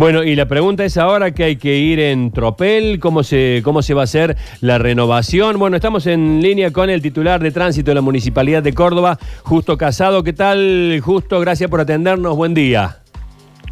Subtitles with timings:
[0.00, 3.82] Bueno, y la pregunta es ahora que hay que ir en tropel, ¿cómo se, cómo
[3.82, 5.58] se va a hacer la renovación?
[5.58, 9.76] Bueno, estamos en línea con el titular de tránsito de la Municipalidad de Córdoba, Justo
[9.76, 10.24] Casado.
[10.24, 11.38] ¿Qué tal, Justo?
[11.38, 12.34] Gracias por atendernos.
[12.34, 12.96] Buen día.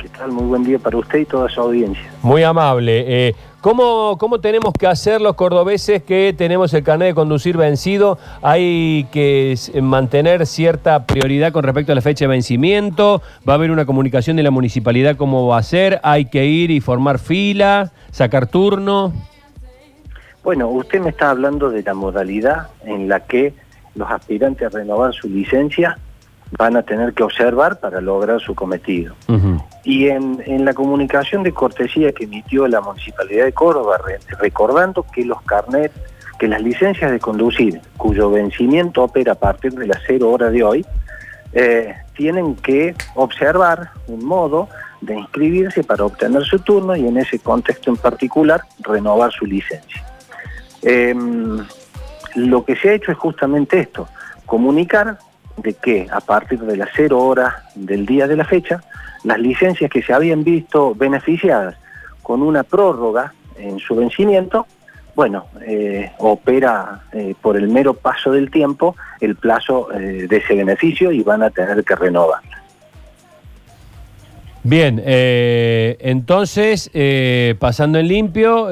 [0.00, 0.32] ¿Qué tal?
[0.32, 2.02] Muy buen día para usted y toda su audiencia.
[2.22, 3.04] Muy amable.
[3.06, 3.34] Eh,
[3.66, 8.16] ¿cómo, ¿Cómo tenemos que hacer los cordobeses que tenemos el carnet de conducir vencido?
[8.40, 13.22] ¿Hay que mantener cierta prioridad con respecto a la fecha de vencimiento?
[13.46, 15.98] ¿Va a haber una comunicación de la municipalidad cómo va a ser?
[16.04, 19.12] ¿Hay que ir y formar fila, sacar turno?
[20.44, 23.52] Bueno, usted me está hablando de la modalidad en la que
[23.96, 25.98] los aspirantes a renovar su licencia
[26.58, 29.14] van a tener que observar para lograr su cometido.
[29.84, 35.04] Y en, en la comunicación de cortesía que emitió la Municipalidad de Córdoba, re- recordando
[35.12, 35.94] que los carnets,
[36.38, 40.62] que las licencias de conducir, cuyo vencimiento opera a partir de las cero horas de
[40.62, 40.86] hoy,
[41.52, 44.68] eh, tienen que observar un modo
[45.00, 50.04] de inscribirse para obtener su turno y en ese contexto en particular renovar su licencia.
[50.82, 51.64] Em,
[52.34, 54.08] lo que se ha hecho es justamente esto,
[54.46, 55.18] comunicar
[55.56, 58.82] de que a partir de las cero horas del día de la fecha,
[59.24, 61.76] las licencias que se habían visto beneficiadas
[62.22, 64.66] con una prórroga en su vencimiento,
[65.16, 70.54] bueno, eh, opera eh, por el mero paso del tiempo el plazo eh, de ese
[70.54, 72.42] beneficio y van a tener que renovar.
[74.62, 76.90] Bien, entonces,
[77.60, 78.68] pasando en limpio,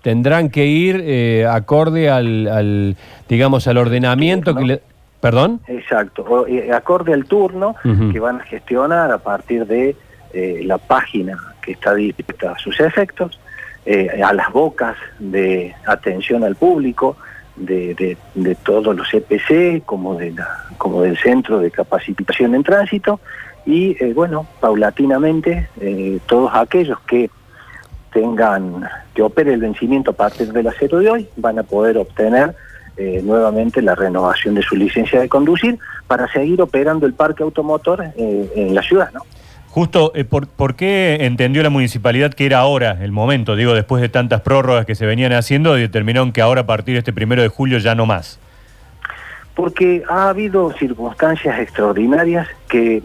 [0.00, 2.96] tendrán que ir acorde al, al,
[3.28, 4.82] digamos, al ordenamiento que le...
[5.20, 5.60] ¿Perdón?
[5.66, 7.74] Exacto, o, eh, acorde al turno
[8.12, 9.96] que van a gestionar a partir de
[10.32, 13.40] eh, la página que está dispuesta a sus efectos,
[13.84, 17.16] eh, a las bocas de atención al público,
[17.56, 20.46] de, de- de todos los EPC, como, de la,
[20.76, 23.18] como del Centro de Capacitación en Tránsito,
[23.66, 27.28] y eh, bueno, paulatinamente eh, todos aquellos que
[28.12, 31.98] tengan, que opere el vencimiento a partir de la cero de hoy, van a poder
[31.98, 32.54] obtener
[33.00, 35.78] eh, nuevamente la renovación de su licencia de conducir
[36.08, 39.20] para seguir operando el parque automotor eh, en la ciudad, ¿no?
[39.68, 43.54] Justo, eh, ¿por, por qué entendió la municipalidad que era ahora el momento?
[43.54, 46.98] Digo, después de tantas prórrogas que se venían haciendo, determinaron que ahora a partir de
[46.98, 48.40] este primero de julio ya no más.
[49.54, 53.04] Porque ha habido circunstancias extraordinarias que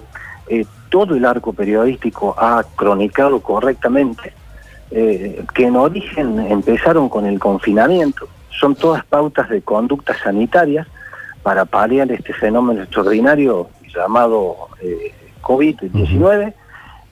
[0.90, 4.34] todo el arco periodístico ha cronicado correctamente,
[4.90, 8.28] que en origen empezaron con el confinamiento,
[8.60, 10.88] son todas pautas de conductas sanitarias
[11.42, 16.54] para paliar este fenómeno extraordinario llamado eh, COVID-19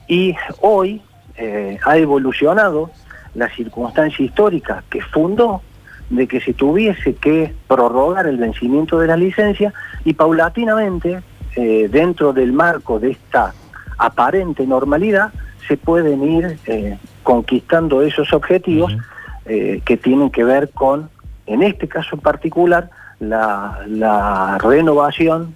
[0.08, 1.02] y hoy
[1.36, 2.90] eh, ha evolucionado
[3.34, 5.62] la circunstancia histórica que fundó
[6.10, 9.72] de que se tuviese que prorrogar el vencimiento de la licencia
[10.04, 11.22] y paulatinamente,
[11.56, 13.54] eh, dentro del marco de esta
[13.98, 15.32] aparente normalidad,
[15.66, 18.94] se pueden ir eh, conquistando esos objetivos
[19.46, 21.08] eh, que tienen que ver con,
[21.46, 25.54] en este caso en particular, la, renovación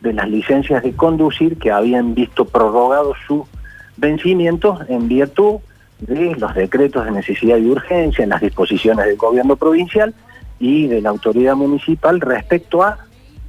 [0.00, 3.46] de las licencias de conducir que habían visto prorrogado su
[3.96, 5.56] vencimiento en virtud
[5.98, 10.14] de los decretos de necesidad y urgencia, en las disposiciones del gobierno provincial
[10.58, 12.98] y de la autoridad municipal respecto a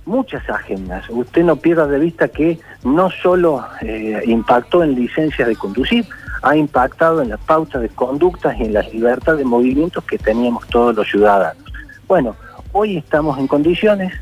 [0.06, 1.04] muchas agendas.
[1.10, 6.06] Usted no pierda de vista que no solo eh, impactó en licencias de conducir,
[6.42, 10.66] ha impactado en la pauta de conductas y en la libertad de movimientos que teníamos
[10.68, 11.67] todos los ciudadanos.
[12.08, 12.36] Bueno,
[12.72, 14.14] hoy estamos en condiciones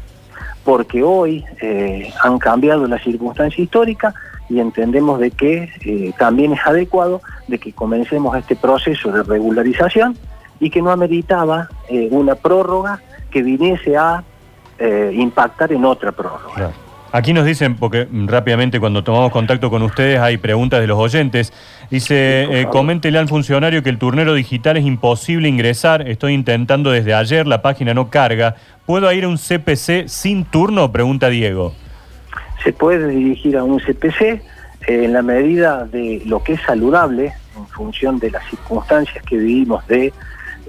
[0.63, 4.13] porque hoy eh, han cambiado la circunstancia histórica
[4.49, 10.17] y entendemos de que eh, también es adecuado de que comencemos este proceso de regularización
[10.59, 14.23] y que no ameritaba eh, una prórroga que viniese a
[15.13, 16.73] impactar en otra prórroga.
[17.13, 21.53] Aquí nos dicen, porque rápidamente cuando tomamos contacto con ustedes hay preguntas de los oyentes.
[21.89, 26.07] Dice, eh, coméntele al funcionario que el turnero digital es imposible ingresar.
[26.07, 28.55] Estoy intentando desde ayer, la página no carga.
[28.85, 30.91] ¿Puedo ir a un CPC sin turno?
[30.91, 31.73] Pregunta Diego.
[32.63, 34.41] se puede dirigir a un CPC eh,
[34.87, 39.85] en la medida de lo que es saludable en función de las circunstancias que vivimos
[39.87, 40.13] de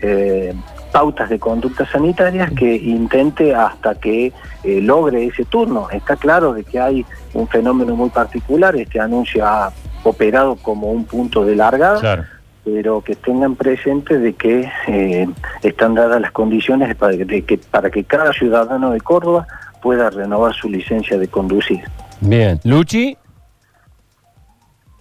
[0.02, 0.54] eh,
[0.92, 5.88] pautas de conductas sanitarias que intente hasta que eh, logre ese turno.
[5.90, 7.04] Está claro de que hay
[7.34, 9.72] un fenómeno muy particular, este anuncio ha
[10.10, 12.24] operado como un punto de largada, Claro.
[12.64, 15.28] pero que tengan presente de que eh,
[15.62, 19.46] están dadas las condiciones para, de que, para que cada ciudadano de Córdoba
[19.82, 21.82] pueda renovar su licencia de conducir.
[22.20, 22.58] Bien.
[22.64, 23.16] Luchi.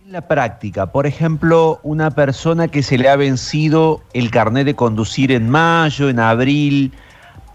[0.06, 4.76] En la práctica, por ejemplo, una persona que se le ha vencido el carnet de
[4.76, 6.94] conducir en mayo, en abril,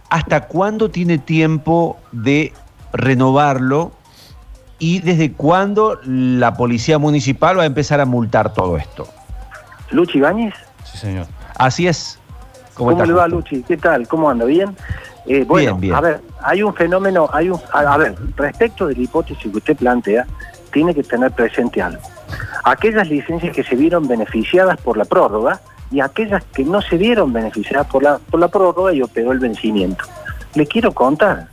[0.08, 2.52] ¿hasta cuándo tiene tiempo de
[2.93, 3.93] renovarlo?
[4.80, 9.06] ¿Y desde cuándo la policía municipal va a empezar a multar todo esto?
[9.90, 10.54] Luchi Ibáñez.
[10.84, 11.26] Sí, señor.
[11.56, 12.18] Así es.
[12.74, 13.36] ¿Cómo, está, le va, Justo?
[13.36, 13.62] Luchi?
[13.62, 14.08] ¿Qué tal?
[14.08, 14.46] ¿Cómo anda?
[14.46, 14.74] ¿Bien?
[15.26, 15.94] Eh, bueno, Bien, bien.
[15.94, 19.58] a ver, hay un fenómeno, hay un, a, a ver, respecto de la hipótesis que
[19.58, 20.26] usted plantea,
[20.72, 22.02] tiene que tener presente algo.
[22.64, 25.60] Aquellas licencias que se vieron beneficiadas por la prórroga
[25.90, 29.40] y aquellas que no se vieron beneficiadas por la, por la prórroga y operó el
[29.40, 30.04] vencimiento.
[30.54, 31.48] Le quiero contar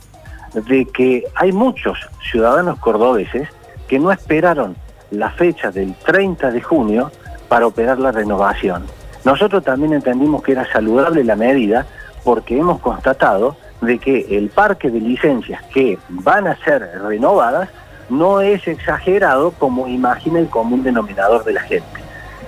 [0.60, 1.98] de que hay muchos
[2.30, 3.48] ciudadanos cordobeses
[3.86, 4.76] que no esperaron
[5.10, 7.10] la fecha del 30 de junio
[7.48, 8.84] para operar la renovación.
[9.24, 11.86] Nosotros también entendimos que era saludable la medida
[12.24, 17.68] porque hemos constatado de que el parque de licencias que van a ser renovadas
[18.08, 21.86] no es exagerado como imagina el común denominador de la gente.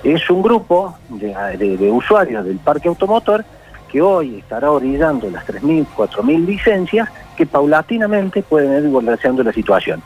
[0.03, 3.45] Es un grupo de, usuarios del parque automotor
[3.91, 10.01] que hoy estará orillando las 3.000, 4.000 licencias que paulatinamente pueden ir regularizando la situación.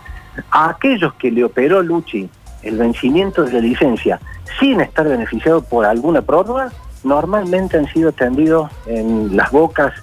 [0.52, 2.30] A aquellos que le operó Luchi
[2.64, 4.20] el vencimiento de la licencia
[4.60, 6.72] sin estar beneficiado por alguna prórroga,
[7.04, 9.94] normalmente han sido atendidos en las bocas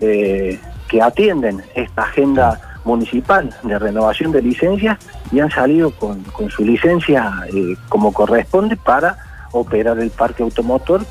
[0.00, 4.98] eh, que atienden esta agenda municipal de renovación de licencias
[5.30, 9.16] y han salido con, con su licencia eh, como corresponde para
[9.52, 11.02] operar el parque automotor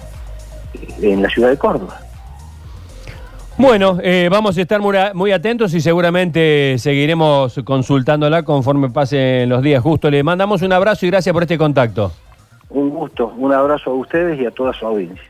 [0.73, 1.99] eh, en la ciudad de Córdoba.
[3.61, 4.79] Bueno, eh, vamos a estar
[5.13, 9.83] muy, atentos y seguramente seguiremos consultándola conforme pasen los días.
[9.83, 12.13] Justo le mandamos un abrazo y gracias por este contacto.
[12.69, 15.25] Un gusto, un abrazo a ustedes y a toda su audiencia.